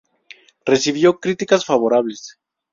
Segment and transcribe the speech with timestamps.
[0.65, 2.39] Recibió críticas favorables.